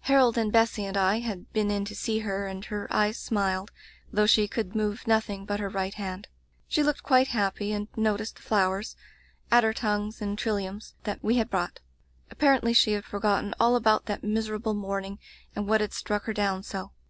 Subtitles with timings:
[0.00, 3.70] Harold and Bessy and I had been in to see her, and her eyes smiled,
[4.10, 6.26] though she could move nothing but her right hand.
[6.66, 8.96] She looked quite happy, and no ticed the flowers—
[9.52, 11.80] ^adder tongues and tril liums— that we had brought.
[12.34, 15.18] Apparendy she had forgotten all about that miserable morn ing
[15.54, 16.92] and what had struck her down so.